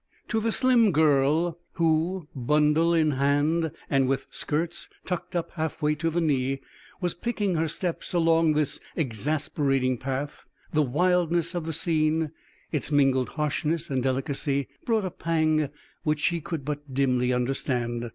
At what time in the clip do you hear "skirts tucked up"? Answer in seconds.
4.31-5.51